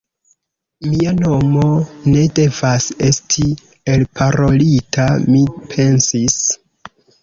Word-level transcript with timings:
Mia 0.85 1.11
nomo 1.17 1.65
ne 2.15 2.25
devas 2.41 2.89
esti 3.11 3.47
elparolita, 3.97 5.09
mi 5.33 5.49
pensis. 5.73 6.45